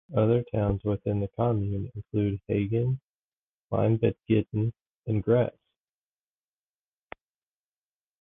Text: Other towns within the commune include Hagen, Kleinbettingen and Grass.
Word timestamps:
Other 0.17 0.41
towns 0.51 0.83
within 0.83 1.19
the 1.19 1.27
commune 1.27 1.91
include 1.93 2.41
Hagen, 2.47 2.99
Kleinbettingen 3.71 4.73
and 5.05 5.23
Grass. 5.23 5.51